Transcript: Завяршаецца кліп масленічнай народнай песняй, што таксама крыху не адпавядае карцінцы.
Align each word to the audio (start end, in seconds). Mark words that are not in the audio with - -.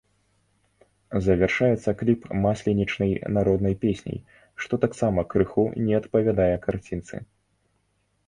Завяршаецца 1.25 1.89
кліп 1.99 2.21
масленічнай 2.45 3.11
народнай 3.37 3.75
песняй, 3.83 4.19
што 4.65 4.73
таксама 4.85 5.25
крыху 5.33 5.63
не 5.85 5.93
адпавядае 6.01 6.51
карцінцы. 6.67 7.15